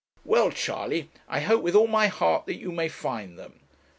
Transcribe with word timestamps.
'Well, 0.25 0.49
Charley, 0.49 1.11
I 1.29 1.41
hope 1.41 1.61
with 1.61 1.75
all 1.75 1.85
my 1.85 2.07
heart 2.07 2.47
that 2.47 2.55
you 2.57 2.71
may 2.71 2.89
find 2.89 3.37
them. 3.37 3.59